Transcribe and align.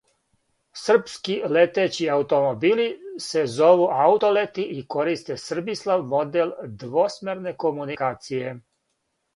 Србски 0.83 1.35
летећи 1.57 2.07
аутомобили 2.13 2.87
се 3.27 3.43
зову 3.59 3.87
Аутолети, 4.07 4.67
и 4.79 4.83
користе 4.97 5.39
СРБИСЛАВ 5.45 6.11
модел 6.17 6.59
двосмерне 6.83 7.57
комуникације! 7.67 8.59